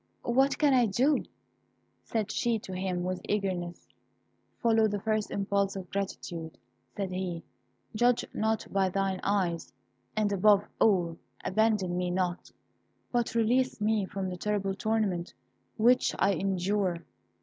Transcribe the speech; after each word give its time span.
"What 0.25 0.57
can 0.57 0.73
I 0.73 0.87
do?" 0.87 1.23
said 2.01 2.31
she 2.31 2.57
to 2.57 2.73
him 2.73 3.03
with 3.03 3.21
eagerness. 3.23 3.87
"Follow 4.57 4.87
the 4.87 4.99
first 4.99 5.29
impulse 5.29 5.75
of 5.75 5.91
gratitude," 5.91 6.57
said 6.95 7.11
he. 7.11 7.43
"Judge 7.95 8.25
not 8.33 8.65
by 8.71 8.89
thine 8.89 9.19
eyes, 9.21 9.71
and, 10.15 10.33
above 10.33 10.65
all, 10.79 11.19
abandon 11.45 11.99
me 11.99 12.09
not, 12.09 12.51
but 13.11 13.35
release 13.35 13.79
me 13.79 14.07
from 14.07 14.27
the 14.27 14.37
terrible 14.37 14.73
torment 14.73 15.35
which 15.77 16.15
I 16.17 16.33
endure." 16.33 17.05